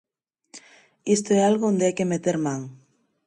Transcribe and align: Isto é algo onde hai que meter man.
Isto 1.15 1.29
é 1.39 1.41
algo 1.43 1.69
onde 1.71 1.85
hai 1.85 1.93
que 1.97 2.09
meter 2.13 2.37
man. 2.45 2.61